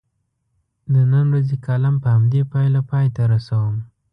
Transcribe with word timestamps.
د 0.93 0.95
نن 1.11 1.25
ورځې 1.31 1.55
کالم 1.65 1.95
په 2.03 2.07
همدې 2.15 2.41
پایله 2.51 2.81
پای 2.89 3.07
ته 3.15 3.23
رسوم. 3.31 3.75